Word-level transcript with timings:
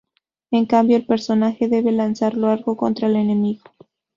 En 0.49 0.65
cambio, 0.65 0.97
el 0.97 1.05
personaje 1.05 1.67
debe 1.67 1.91
lanzar 1.91 2.33
algo 2.33 2.75
contra 2.75 3.07
el 3.07 3.15
enemigo. 3.17 3.65